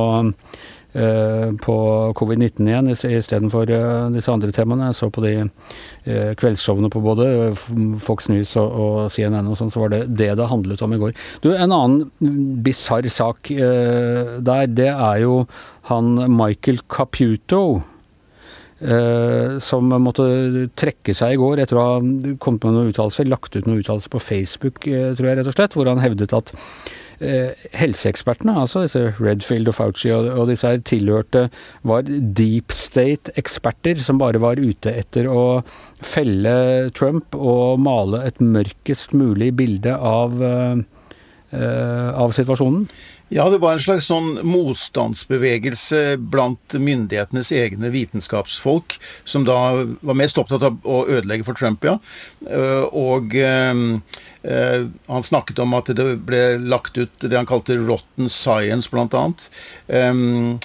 på 0.91 1.75
covid-19 2.19 2.67
igjen 2.67 2.89
istedenfor 2.91 3.69
uh, 3.71 4.09
disse 4.11 4.31
andre 4.31 4.51
temaene. 4.51 4.89
Jeg 4.89 4.97
så 4.97 5.07
på 5.13 5.23
de 5.23 5.33
uh, 5.45 6.31
kveldsshowene 6.39 6.89
på 6.91 7.03
både 7.03 7.27
Fox 8.03 8.27
News 8.31 8.57
og, 8.59 9.05
CNN 9.13 9.47
og 9.47 9.55
sånn, 9.59 9.71
så 9.71 9.85
var 9.85 9.93
det 9.93 10.01
det 10.19 10.33
det 10.39 10.49
handlet 10.51 10.83
om 10.83 10.95
i 10.95 10.99
går. 10.99 11.15
Du, 11.45 11.53
En 11.55 11.71
annen 11.71 12.59
bisarr 12.65 13.07
sak 13.11 13.51
der, 13.51 14.67
det 14.67 14.91
er 14.91 15.23
jo 15.23 15.45
han 15.87 16.13
Michael 16.35 16.83
Caputo. 16.91 17.83
som 19.61 19.91
måtte 20.01 20.23
trekke 20.73 21.13
seg 21.13 21.35
i 21.35 21.37
går 21.37 21.59
etter 21.61 21.77
å 21.77 21.83
ha 21.85 21.97
kommet 22.41 22.63
med 22.65 22.73
noen 22.73 22.89
uttalelser, 22.89 23.29
lagt 23.29 23.55
ut 23.55 23.67
noen 23.67 23.83
uttalelser 23.83 24.09
på 24.09 24.21
Facebook, 24.25 24.79
tror 24.89 25.27
jeg 25.27 25.37
rett 25.37 25.49
og 25.51 25.53
slett, 25.53 25.77
hvor 25.77 25.85
han 25.85 26.01
hevdet 26.01 26.33
at 26.33 26.49
eh, 26.55 27.00
helseekspertene, 27.77 28.55
altså 28.63 28.85
disse 28.85 29.03
Redfield 29.19 29.69
og 29.69 29.77
Fauci 29.77 30.11
og, 30.15 30.29
og 30.33 30.49
disse 30.49 30.67
her 30.67 30.81
tilhørte, 30.87 31.47
var 31.87 32.07
deep 32.07 32.73
state-eksperter 32.75 34.01
som 34.01 34.21
bare 34.21 34.41
var 34.41 34.61
ute 34.61 34.93
etter 35.03 35.29
å 35.29 35.61
felle 36.01 36.89
Trump 36.97 37.37
og 37.37 37.81
male 37.83 38.23
et 38.27 38.41
mørkest 38.41 39.13
mulig 39.17 39.51
bilde 39.59 39.93
av, 39.95 40.41
eh, 40.41 40.81
av 41.51 42.31
situasjonen? 42.35 42.85
Ja, 43.31 43.45
det 43.51 43.61
var 43.63 43.75
en 43.75 43.83
slags 43.83 44.09
sånn 44.11 44.41
motstandsbevegelse 44.47 46.17
blant 46.31 46.75
myndighetenes 46.75 47.51
egne 47.55 47.91
vitenskapsfolk, 47.91 48.97
som 49.23 49.43
da 49.47 49.57
var 49.99 50.19
mest 50.19 50.39
opptatt 50.39 50.63
av 50.67 50.79
å 50.83 51.05
ødelegge 51.07 51.47
for 51.47 51.59
Trump, 51.59 51.83
ja. 51.87 51.97
Og 52.91 53.35
Uh, 54.41 54.89
han 55.05 55.21
snakket 55.21 55.59
om 55.61 55.75
at 55.77 55.91
det 55.93 56.05
ble 56.25 56.55
lagt 56.65 56.95
ut 56.97 57.11
det 57.21 57.37
han 57.37 57.45
kalte 57.45 57.75
'rotten 57.77 58.25
science', 58.25 58.89
bl.a. 58.89 59.25
Um, 59.85 60.57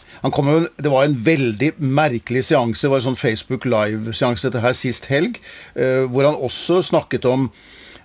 det 0.81 0.89
var 0.89 1.05
en 1.05 1.19
veldig 1.25 1.75
merkelig 1.77 2.47
seanse, 2.49 2.87
det 2.87 2.91
var 2.91 3.03
en 3.03 3.11
sånn 3.11 3.21
Facebook 3.21 3.69
Live-seanse 3.69 4.49
dette 4.49 4.65
her 4.65 4.73
sist 4.73 5.11
helg, 5.13 5.43
uh, 5.77 6.09
hvor 6.09 6.25
han 6.25 6.41
også 6.41 6.81
snakket 6.89 7.29
om 7.29 7.51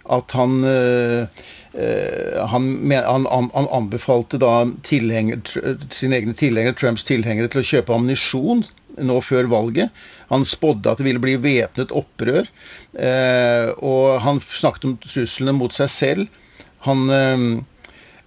at 0.10 0.38
han 0.38 0.62
uh, 0.66 1.48
han, 1.72 2.66
han, 2.92 3.26
han, 3.32 3.68
anbefalte 3.72 4.36
da 4.42 4.66
sine 4.84 6.18
egne 6.18 6.34
tilhengere, 6.36 6.76
Trumps 6.76 7.06
tilhengere, 7.08 7.48
til 7.48 7.62
å 7.62 7.70
kjøpe 7.70 7.96
ammunisjon 7.96 8.66
nå 9.00 9.18
før 9.24 9.50
valget. 9.52 9.92
Han 10.32 10.46
spådde 10.48 10.92
at 10.92 11.00
det 11.00 11.08
ville 11.08 11.24
bli 11.24 11.38
væpnet 11.42 11.94
opprør. 11.96 12.50
Eh, 12.94 13.72
og 13.80 14.22
han 14.26 14.42
snakket 14.44 14.88
om 14.88 14.98
truslene 15.04 15.56
mot 15.56 15.76
seg 15.76 15.92
selv. 15.92 16.42
Han 16.88 17.08
eh, 17.14 17.46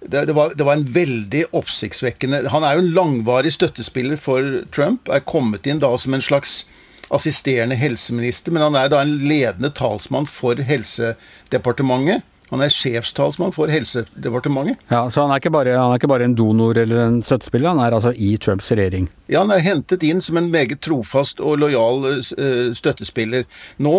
det, 0.05 0.27
det, 0.29 0.35
var, 0.37 0.53
det, 0.53 0.65
var, 0.65 0.77
en 0.77 0.89
veldig 0.93 1.47
oppsiktsvekkende 1.57 2.43
Han 2.53 2.63
er 2.63 2.75
jo 2.77 2.83
en 2.83 2.91
langvarig 2.93 3.55
støttespiller 3.55 4.19
for 4.21 4.65
Trump. 4.75 5.09
Er 5.09 5.25
kommet 5.25 5.65
inn 5.69 5.81
da 5.81 5.89
som 5.97 6.13
en 6.13 6.25
slags 6.25 6.63
assisterende 7.15 7.77
helseminister, 7.79 8.53
men 8.53 8.65
han 8.67 8.77
er 8.79 8.91
da 8.91 9.01
en 9.03 9.17
ledende 9.25 9.71
talsmann 9.75 10.29
for 10.29 10.59
Helsedepartementet. 10.61 12.25
Han 12.51 12.61
er 12.61 12.69
sjefstalsmann 12.69 13.53
for 13.55 13.71
Helsedepartementet. 13.73 14.77
Ja, 14.87 15.09
Så 15.11 15.21
han 15.25 15.31
er, 15.33 15.49
bare, 15.49 15.73
han 15.77 15.91
er, 15.91 15.97
ikke 15.97 16.09
bare, 16.11 16.27
en 16.27 16.35
donor 16.37 16.77
eller 16.77 17.01
en 17.07 17.17
støttespiller, 17.25 17.73
han 17.73 17.81
er 17.81 17.95
altså 17.97 18.11
i 18.13 18.35
Trumps 18.37 18.69
regjering? 18.71 19.07
Ja, 19.27 19.41
han 19.41 19.53
er 19.53 19.63
hentet 19.65 20.05
inn 20.05 20.21
som 20.21 20.37
en 20.37 20.51
meget 20.53 20.77
trofast 20.85 21.41
og 21.41 21.57
lojal 21.63 22.05
uh, 22.05 22.69
støttespiller. 22.77 23.47
Nå 23.81 23.95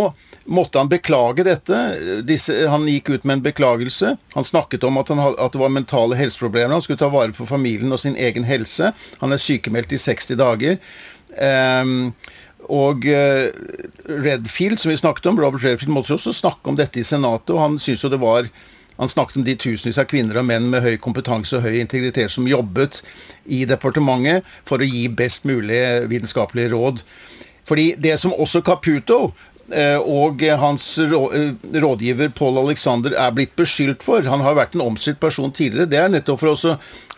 måtte 0.47 0.79
han 0.79 0.93
beklage 0.93 1.47
dette. 1.47 1.83
Disse, 2.27 2.55
han 2.71 2.87
gikk 2.87 3.11
ut 3.17 3.27
med 3.27 3.41
en 3.41 3.45
beklagelse. 3.49 4.15
Han 4.37 4.47
snakket 4.47 4.87
om 4.87 5.03
at, 5.03 5.11
han, 5.11 5.25
at, 5.35 5.53
det 5.53 5.63
var 5.65 5.75
mentale 5.75 6.19
helseproblemer. 6.19 6.77
Han 6.79 6.87
skulle 6.87 7.03
ta 7.03 7.11
vare 7.11 7.35
på 7.35 7.49
familien 7.51 7.93
og 7.93 8.01
sin 8.01 8.17
egen 8.17 8.47
helse. 8.47 8.95
Han 9.25 9.35
er 9.35 9.43
sykemeldt 9.43 9.97
i 9.97 10.01
60 10.01 10.39
dager. 10.39 10.79
Um, 11.35 12.15
og 12.73 13.05
uh, 13.07 13.51
Redfield, 14.07 14.81
som 14.83 14.91
vi 14.91 14.99
snakket 15.01 15.29
om, 15.31 15.39
Robert 15.41 15.65
Redfield 15.65 15.93
måtte 15.95 16.17
også 16.17 16.35
snakke 16.35 16.71
om 16.71 16.79
dette 16.79 17.01
i 17.01 17.07
Senatet, 17.07 17.55
og 17.55 17.63
han 17.63 17.79
syntes 17.79 18.05
jo 18.05 18.13
det 18.13 18.23
var 18.23 18.51
han 18.97 19.11
snakket 19.13 19.37
om 19.37 19.45
de 19.45 19.55
tusenvis 19.61 19.99
av 20.01 20.07
kvinner 20.09 20.39
og 20.41 20.47
menn 20.49 20.71
med 20.73 20.81
høy 20.81 20.95
kompetanse 21.05 21.59
og 21.59 21.67
høy 21.67 21.75
integritet 21.83 22.33
som 22.33 22.47
jobbet 22.49 23.03
i 23.45 23.67
departementet 23.69 24.47
for 24.65 24.81
å 24.81 24.89
gi 24.89 25.05
best 25.13 25.45
mulig 25.45 25.83
vitenskapelige 26.09 26.73
råd. 26.73 27.03
Fordi 27.69 27.91
det 28.01 28.15
som 28.23 28.33
også 28.33 28.63
Caputo 28.65 29.35
Eh, 29.37 29.56
og 29.99 30.43
hans 30.61 30.99
eh, 30.99 31.11
rådgiver 31.83 32.29
Paul 32.29 32.59
Alexander 32.61 33.17
er 33.19 33.33
blitt 33.35 33.57
beskyldt 33.59 34.05
for. 34.07 34.23
Han 34.23 34.45
har 34.45 34.55
vært 34.55 34.77
en 34.77 34.85
omstridt 34.85 35.19
person 35.21 35.51
tidligere. 35.51 35.91
Det 35.91 35.99
er 35.99 36.13
nettopp 36.13 36.43
for 36.43 36.53
å 36.53 36.75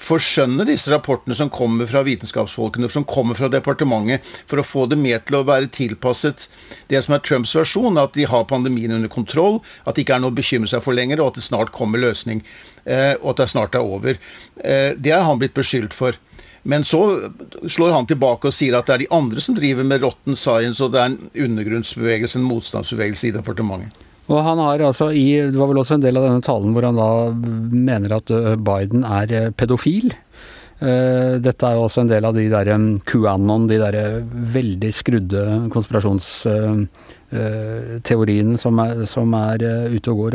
forskjønne 0.09 0.65
disse 0.69 0.89
rapportene 0.93 1.37
som 1.37 1.51
kommer 1.53 1.89
fra 1.91 2.01
vitenskapsfolkene, 2.07 2.89
som 2.89 3.05
kommer 3.05 3.37
fra 3.37 3.51
departementet, 3.53 4.25
for 4.49 4.63
å 4.63 4.67
få 4.67 4.87
det 4.89 4.97
mer 5.01 5.21
til 5.27 5.41
å 5.41 5.45
være 5.49 5.69
tilpasset 5.75 6.47
det 6.89 7.03
som 7.05 7.17
er 7.17 7.25
Trumps 7.27 7.53
versjon, 7.59 8.01
at 8.01 8.17
de 8.17 8.25
har 8.31 8.49
pandemien 8.49 8.95
under 8.97 9.13
kontroll, 9.13 9.61
at 9.85 9.99
det 9.99 10.07
ikke 10.07 10.17
er 10.17 10.25
noe 10.25 10.33
å 10.33 10.39
bekymre 10.39 10.71
seg 10.71 10.85
for 10.87 10.97
lenger, 10.97 11.21
og 11.21 11.33
at 11.33 11.43
det 11.43 11.49
snart 11.49 11.75
kommer 11.75 12.01
løsning, 12.01 12.41
eh, 12.87 13.13
og 13.21 13.35
at 13.35 13.43
det 13.43 13.51
snart 13.53 13.77
er 13.77 13.85
over. 13.85 14.17
Det 14.59 15.13
er 15.13 15.27
han 15.27 15.39
blitt 15.39 15.57
beskyldt 15.59 15.93
for. 15.95 16.17
Men 16.63 16.85
så 16.85 17.31
slår 17.69 17.91
han 17.95 18.07
tilbake 18.09 18.47
og 18.49 18.55
sier 18.55 18.75
at 18.79 18.87
det 18.89 18.95
er 18.95 18.99
de 19.05 19.15
andre 19.15 19.41
som 19.45 19.55
driver 19.57 19.85
med 19.87 20.03
rotten 20.05 20.37
science, 20.37 20.85
og 20.85 20.93
det 20.93 21.01
er 21.01 21.07
en 21.13 21.31
undergrunnsbevegelse, 21.47 22.39
en 22.39 22.51
motstandsbevegelse 22.51 23.25
i 23.29 23.37
departementet. 23.39 23.93
Og 24.29 24.39
han 24.45 24.59
har 24.61 24.79
altså 24.85 25.07
i, 25.17 25.41
Det 25.41 25.57
var 25.57 25.69
vel 25.71 25.81
også 25.81 25.95
en 25.97 26.05
del 26.05 26.19
av 26.21 26.25
denne 26.27 26.45
talen 26.45 26.73
hvor 26.77 26.85
han 26.85 27.01
da 27.01 27.33
mener 27.73 28.13
at 28.19 28.29
Biden 28.61 29.01
er 29.09 29.57
pedofil. 29.57 30.13
Dette 30.79 31.67
er 31.67 31.75
jo 31.75 31.85
også 31.87 32.01
en 32.05 32.13
del 32.13 32.25
av 32.29 32.35
de 32.37 32.45
der 32.53 32.69
QAnon, 33.09 33.71
de 33.71 33.79
der 33.81 33.95
veldig 34.55 34.93
skrudde 34.95 35.43
konspirasjonsteoriene 35.75 38.57
som 38.61 38.75
er, 38.85 38.93
som 39.11 39.29
er 39.35 39.59
ute 39.97 40.11
og 40.13 40.19
går. 40.21 40.35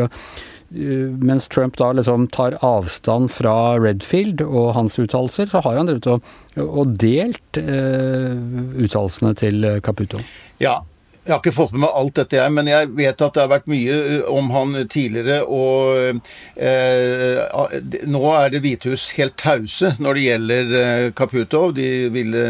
Mens 0.73 1.45
Trump 1.53 1.77
da 1.77 1.91
liksom 1.93 2.25
tar 2.33 2.55
avstand 2.65 3.29
fra 3.33 3.75
Redfield 3.77 4.41
og 4.45 4.71
hans 4.77 4.97
uttalelser, 4.97 5.51
så 5.51 5.61
har 5.65 5.77
han 5.77 5.89
drevet 5.89 6.07
og, 6.09 6.31
og 6.63 6.95
delt 7.01 7.59
uh, 7.61 8.33
uttalelsene 8.81 9.35
til 9.37 9.67
Caputo. 9.85 10.23
Ja, 10.63 10.79
jeg 11.23 11.31
har 11.31 11.39
ikke 11.39 11.55
fått 11.55 11.71
med 11.71 11.85
meg 11.85 11.95
alt 11.95 12.17
dette, 12.17 12.35
jeg, 12.35 12.51
men 12.51 12.67
jeg 12.67 12.89
vet 12.97 13.21
at 13.23 13.35
det 13.35 13.43
har 13.45 13.51
vært 13.53 13.69
mye 13.71 13.93
eh, 13.95 14.25
om 14.27 14.49
han 14.51 14.75
tidligere. 14.91 15.37
Og 15.47 16.19
eh, 16.59 18.03
nå 18.11 18.23
er 18.35 18.51
Det 18.51 18.59
hvite 18.65 18.91
hus 18.91 19.05
helt 19.15 19.37
tause 19.39 19.93
når 20.03 20.19
det 20.19 20.25
gjelder 20.25 20.75
eh, 20.81 21.05
Caputo. 21.15 21.63
De 21.75 21.87
ville, 22.11 22.43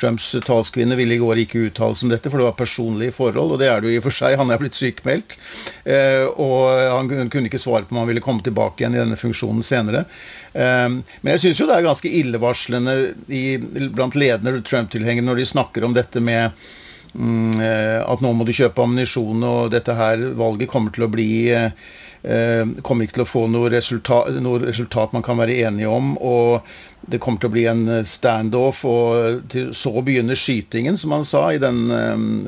Trumps 0.00 0.32
talskvinne 0.42 0.98
ville 0.98 1.14
i 1.14 1.22
går 1.22 1.44
ikke 1.44 1.68
uttale 1.68 1.94
seg 1.94 2.08
om 2.08 2.14
dette, 2.16 2.32
for 2.32 2.42
det 2.42 2.48
var 2.50 2.58
personlige 2.58 3.14
forhold. 3.20 3.54
Og 3.54 3.62
det 3.62 3.70
er 3.70 3.78
det 3.78 3.92
jo 3.92 3.94
i 3.94 4.02
og 4.02 4.08
for 4.08 4.18
seg. 4.18 4.36
Han 4.42 4.50
er 4.50 4.62
blitt 4.62 4.78
sykmeldt. 4.78 5.38
Eh, 5.86 6.26
og 6.34 6.66
han 6.96 7.30
kunne 7.30 7.46
ikke 7.46 7.62
svare 7.62 7.86
på 7.86 7.94
om 7.94 8.02
han 8.02 8.10
ville 8.10 8.24
komme 8.24 8.42
tilbake 8.42 8.82
igjen 8.82 8.98
i 8.98 9.04
denne 9.04 9.20
funksjonen 9.20 9.62
senere. 9.66 10.08
Eh, 10.50 10.90
men 10.90 11.34
jeg 11.36 11.46
syns 11.46 11.62
jo 11.62 11.70
det 11.70 11.78
er 11.78 11.86
ganske 11.92 12.10
illevarslende 12.10 12.98
i, 13.30 13.46
blant 13.94 14.18
ledende 14.18 14.58
Trump-tilhengere 14.66 15.30
når 15.30 15.44
de 15.44 15.50
snakker 15.54 15.86
om 15.86 15.94
dette 15.94 16.18
med 16.18 16.50
eh, 16.50 16.78
at 17.14 18.22
nå 18.24 18.30
må 18.32 18.46
du 18.48 18.54
kjøpe 18.56 18.82
ammunisjon, 18.82 19.42
og 19.44 19.72
dette 19.74 19.96
her 19.96 20.22
valget 20.38 20.70
kommer 20.70 20.94
til 20.94 21.04
å 21.04 21.10
bli 21.12 21.50
eh, 21.52 21.74
eh, 22.24 22.64
kommer 22.80 23.04
ikke 23.04 23.18
til 23.18 23.26
å 23.26 23.28
få 23.28 23.42
noe 23.52 23.68
resultat, 23.74 24.32
noe 24.40 24.62
resultat, 24.62 25.12
man 25.12 25.24
kan 25.26 25.36
være 25.40 25.58
enige 25.68 25.92
om. 25.92 26.14
og 26.16 26.64
Det 27.04 27.20
kommer 27.20 27.42
til 27.42 27.50
å 27.50 27.54
bli 27.56 27.66
en 27.68 27.84
standoff, 28.08 28.84
og 28.88 29.44
til, 29.52 29.74
så 29.76 29.92
begynner 30.00 30.38
skytingen, 30.38 30.96
som 30.96 31.12
han 31.12 31.28
sa 31.28 31.50
i 31.52 31.60
den 31.60 31.84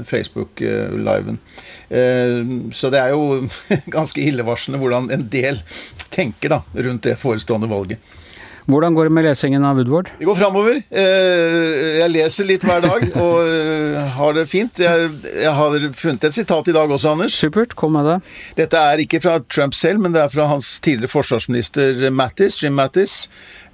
Facebook-liven. 0.07 1.41
Så 2.73 2.93
det 2.95 3.03
er 3.03 3.13
jo 3.13 3.43
ganske 3.99 4.23
illevarslende 4.23 4.81
hvordan 4.81 5.11
en 5.13 5.29
del 5.29 5.61
tenker 6.15 6.57
da, 6.57 6.63
rundt 6.87 7.05
det 7.05 7.19
forestående 7.21 7.69
valget. 7.69 8.15
Hvordan 8.65 8.95
går 8.97 9.09
det 9.09 9.13
med 9.13 9.27
lesingen 9.27 9.65
av 9.69 9.77
Woodward? 9.77 10.09
Det 10.19 10.25
går 10.25 10.39
framover. 10.39 10.79
Eh, 10.89 11.99
jeg 11.99 12.13
leser 12.15 12.49
litt 12.49 12.65
hver 12.65 12.81
dag 12.81 13.05
og 13.25 13.37
eh, 13.45 13.99
har 14.17 14.37
det 14.39 14.47
fint. 14.49 14.81
Jeg, 14.81 15.11
har 15.59 15.77
funnet 16.01 16.25
et 16.25 16.37
sitat 16.37 16.71
i 16.73 16.77
dag 16.77 16.89
også, 16.97 17.13
Anders. 17.13 17.37
Supert, 17.37 17.77
kom 17.77 17.93
med 17.99 18.09
det. 18.09 18.17
Dette 18.63 18.81
er 18.81 19.05
ikke 19.05 19.21
fra 19.21 19.37
Trump 19.53 19.77
selv, 19.77 20.01
men 20.01 20.17
det 20.17 20.23
er 20.25 20.33
fra 20.33 20.49
hans 20.49 20.79
tidligere 20.85 21.13
forsvarsminister 21.13 22.09
Mattis, 22.15 22.57
Jim 22.63 22.79
Mattis, 22.81 23.27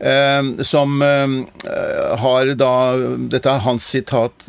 eh, 0.03 0.43
som 0.67 0.99
har 1.01 2.55
da 2.59 2.75
Dette 3.31 3.51
er 3.53 3.67
hans 3.67 3.87
sitat 3.95 4.49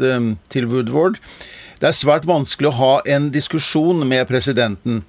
til 0.50 0.70
Woodward. 0.72 1.22
Det 1.82 1.90
er 1.90 1.98
svært 1.98 2.28
vanskelig 2.30 2.70
å 2.70 2.78
ha 2.78 2.92
en 3.10 3.32
diskusjon 3.34 4.04
med 4.06 4.28
presidenten 4.30 5.02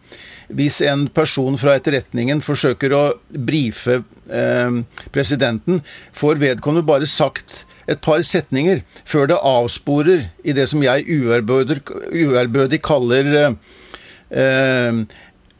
hvis 0.52 0.81
en 0.85 1.07
person 1.12 1.57
fra 1.61 1.76
etterretningen 1.79 2.43
forsøker 2.45 2.93
å 2.93 3.02
brife 3.33 4.02
eh, 4.29 4.79
presidenten, 5.14 5.81
får 6.17 6.41
vedkommende 6.43 6.85
bare 6.88 7.09
sagt 7.09 7.62
et 7.91 8.00
par 8.05 8.23
setninger 8.25 8.83
før 9.09 9.31
det 9.33 9.41
avsporer 9.49 10.29
i 10.45 10.55
det 10.57 10.69
som 10.71 10.85
jeg 10.85 11.07
uærbødig 11.09 12.81
kaller 12.85 13.33
eh, 13.43 15.02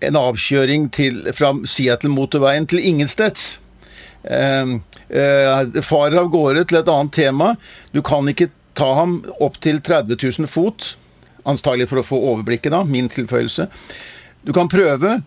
en 0.03 0.19
avkjøring 0.19 0.89
til, 0.95 1.21
fra 1.37 1.53
Seattle-motorveien 1.69 2.67
til 2.69 2.83
ingensteds. 2.93 3.57
Eh, 4.25 4.75
eh, 5.09 5.85
farer 5.85 6.19
av 6.23 6.33
gårde 6.33 6.67
til 6.69 6.81
et 6.83 6.91
annet 6.91 7.15
tema. 7.17 7.55
Du 7.95 8.03
kan 8.07 8.29
ikke 8.29 8.51
ta 8.79 8.95
ham 8.97 9.21
opp 9.43 9.61
til 9.63 9.83
30 9.85 10.17
000 10.17 10.51
fot, 10.51 10.95
antagelig 11.49 11.89
for 11.91 12.03
å 12.03 12.07
få 12.07 12.19
overblikket, 12.33 12.73
da, 12.75 12.83
min 12.89 13.11
tilføyelse. 13.13 13.69
Du 14.43 14.53
kan 14.55 14.71
prøve, 14.71 15.21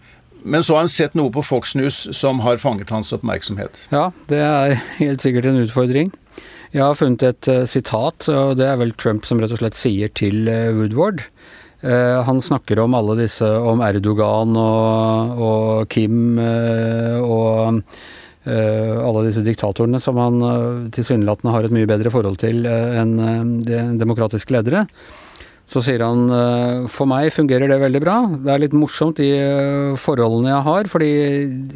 men 0.46 0.64
så 0.64 0.76
har 0.76 0.86
han 0.86 0.92
sett 0.92 1.16
noe 1.18 1.32
på 1.34 1.44
Fox 1.46 1.74
News 1.78 2.04
som 2.16 2.44
har 2.46 2.60
fanget 2.62 2.92
hans 2.94 3.14
oppmerksomhet. 3.16 3.88
Ja, 3.94 4.10
det 4.30 4.42
er 4.44 4.76
helt 5.00 5.26
sikkert 5.26 5.50
en 5.50 5.64
utfordring. 5.64 6.12
Jeg 6.76 6.84
har 6.84 6.98
funnet 7.00 7.24
et 7.24 7.48
uh, 7.48 7.64
sitat, 7.70 8.28
og 8.28 8.58
det 8.60 8.68
er 8.68 8.80
vel 8.82 8.92
Trump 9.00 9.26
som 9.28 9.40
rett 9.40 9.54
og 9.56 9.62
slett 9.62 9.78
sier 9.80 10.12
til 10.12 10.50
uh, 10.52 10.74
Woodward. 10.76 11.24
Uh, 11.86 12.20
han 12.28 12.44
snakker 12.44 12.82
om 12.84 12.98
alle 12.98 13.16
disse, 13.22 13.48
om 13.48 13.82
Erdogan 13.86 14.58
og, 14.60 15.42
og 15.48 15.90
Kim 15.94 16.36
og 16.36 17.82
alle 18.46 19.22
disse 19.26 19.42
diktatorene 19.42 19.98
som 19.98 20.20
han 20.22 20.36
tilsynelatende 20.94 21.50
har 21.50 21.66
et 21.66 21.74
mye 21.74 21.88
bedre 21.90 22.12
forhold 22.14 22.38
til 22.44 22.68
enn 22.70 23.16
de 23.66 23.80
demokratiske 23.98 24.54
ledere. 24.54 24.84
Så 25.72 25.82
sier 25.82 26.04
han 26.06 26.28
for 26.94 27.10
meg 27.10 27.32
fungerer 27.34 27.72
det 27.72 27.80
veldig 27.82 28.02
bra. 28.04 28.18
Det 28.38 28.52
er 28.54 28.62
litt 28.62 28.76
morsomt 28.78 29.18
de 29.18 29.32
forholdene 29.98 30.52
jeg 30.52 30.66
har, 30.68 30.90
fordi 30.92 31.10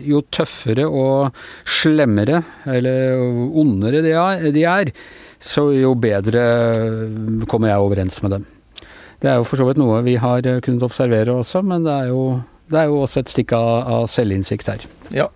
jo 0.05 0.22
tøffere 0.29 0.86
og 0.86 1.41
slemmere, 1.65 2.43
eller 2.69 3.17
ondere 3.58 4.03
de 4.05 4.63
er, 4.69 4.93
så 5.41 5.69
jo 5.74 5.96
bedre 5.98 6.46
kommer 7.50 7.72
jeg 7.72 7.88
overens 7.88 8.22
med 8.22 8.38
dem. 8.38 8.48
Det 9.19 9.34
er 9.34 9.41
jo 9.41 9.48
for 9.50 9.60
så 9.60 9.67
vidt 9.67 9.81
noe 9.81 10.03
vi 10.05 10.15
har 10.22 10.46
kunnet 10.63 10.86
observere 10.86 11.34
også, 11.41 11.63
men 11.65 11.84
det 11.88 11.96
er 12.05 12.13
jo, 12.13 12.24
det 12.72 12.84
er 12.84 12.93
jo 12.93 13.01
også 13.03 13.24
et 13.24 13.34
stikk 13.34 13.58
av, 13.58 13.72
av 13.98 14.08
selvinnsikt 14.12 14.69
her. 14.69 14.86
Ja, 15.12 15.27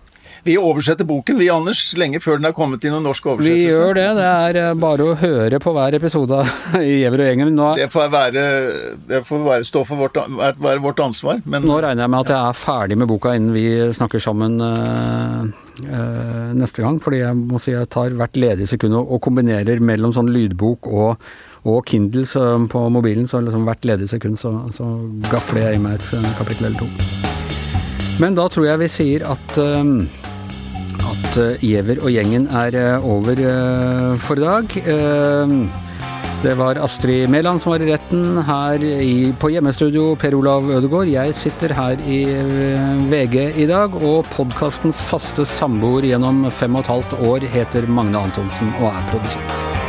vi 0.44 0.56
oversetter 0.60 1.06
boken, 1.08 1.38
vi 1.40 1.48
Anders, 1.48 1.80
lenge 1.96 2.20
før 2.20 2.36
den 2.36 2.48
er 2.50 2.54
kommet 2.56 2.84
i 2.84 2.90
noen 2.92 3.06
norsk 3.06 3.26
oversettelse. 3.32 3.64
Vi 3.64 3.70
gjør 3.70 3.96
det. 3.96 4.06
Det 4.18 4.26
er 4.28 4.58
eh, 4.60 4.74
bare 4.76 5.06
å 5.08 5.16
høre 5.16 5.60
på 5.62 5.72
hver 5.72 5.96
episode 5.96 6.42
i 6.82 6.98
Gjever 7.00 7.24
og 7.24 7.30
gjengen. 7.30 7.52
Nå, 7.56 7.70
det 7.80 7.88
får, 7.92 8.10
være, 8.12 8.44
det 9.08 9.22
får 9.24 9.44
være, 9.46 9.68
stå 9.68 9.84
for 9.88 10.04
vårt, 10.04 10.20
være 10.36 10.82
vårt 10.84 11.00
ansvar. 11.06 11.40
Men, 11.48 11.64
nå 11.64 11.78
regner 11.80 12.04
jeg 12.04 12.12
med 12.12 12.26
at 12.26 12.34
jeg 12.34 12.40
er 12.50 12.60
ferdig 12.60 13.00
med 13.00 13.08
boka 13.08 13.32
innen 13.38 13.56
vi 13.56 13.66
snakker 13.96 14.20
sammen 14.20 14.60
uh, 14.60 15.48
neste 16.60 16.84
gang. 16.84 17.00
Fordi 17.00 17.22
jeg 17.22 17.40
må 17.40 17.62
si 17.62 17.72
jeg 17.72 17.88
tar 17.94 18.12
hvert 18.18 18.36
ledige 18.36 18.68
sekund 18.74 19.00
og, 19.00 19.16
kombinerer 19.24 19.80
mellom 19.80 20.12
sånn 20.16 20.32
lydbok 20.34 20.92
og 20.92 21.26
og 21.64 21.86
Kindle 21.88 22.26
på 22.68 22.80
mobilen, 22.92 23.24
så 23.24 23.38
liksom 23.40 23.62
hvert 23.64 23.86
ledig 23.88 24.10
sekund 24.10 24.36
så, 24.36 24.50
så 24.68 24.84
gafler 25.32 25.70
jeg 25.70 25.78
i 25.78 25.80
meg 25.80 25.96
et 25.96 26.34
kapittel 26.36 26.68
eller 26.68 26.82
to. 26.82 27.32
Men 28.20 28.36
da 28.36 28.44
tror 28.52 28.68
jeg 28.68 28.82
vi 28.84 28.90
sier 28.92 29.24
at 29.32 29.56
um, 29.58 30.04
at 31.34 31.40
eh, 31.42 31.62
Giæver 31.62 32.02
og 32.02 32.12
gjengen 32.14 32.46
er 32.46 32.76
eh, 32.78 33.06
over 33.06 33.38
eh, 33.38 34.18
for 34.18 34.38
i 34.38 34.44
dag. 34.44 35.70
Det 36.44 36.52
var 36.58 36.76
Astrid 36.76 37.30
Mæland 37.32 37.60
som 37.62 37.72
var 37.72 37.80
i 37.80 37.88
retten 37.88 38.42
her 38.44 38.82
i, 38.84 39.32
på 39.40 39.48
hjemmestudio, 39.48 40.14
Per 40.14 40.36
Olav 40.36 40.68
Ødegaard. 40.68 41.08
Jeg 41.08 41.34
sitter 41.34 41.72
her 41.72 41.96
i 42.04 42.20
VG 43.08 43.56
i 43.64 43.66
dag, 43.66 43.96
og 43.96 44.28
podkastens 44.34 45.00
faste 45.02 45.46
samboer 45.48 46.04
gjennom 46.04 46.44
fem 46.52 46.76
og 46.76 46.84
et 46.84 46.92
halvt 46.92 47.16
år 47.30 47.48
heter 47.56 47.88
Magne 47.88 48.20
Antonsen 48.28 48.76
og 48.82 48.92
er 48.92 49.08
produsent. 49.10 49.83